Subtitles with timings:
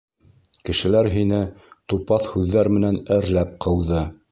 [0.69, 1.41] —Кешеләр һине
[1.95, 4.03] тупаҫ һүҙҙәр менән әрләп ҡыуҙы.